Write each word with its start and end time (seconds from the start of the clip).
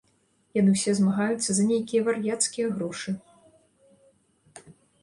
Яны 0.59 0.71
ўсе 0.77 0.91
змагаюцца 0.99 1.49
за 1.57 1.63
нейкія 1.73 2.01
вар'яцкія 2.09 2.73
грошы. 2.79 3.17